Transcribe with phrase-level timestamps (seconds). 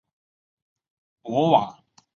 [1.21, 2.03] 博瓦德马尔克。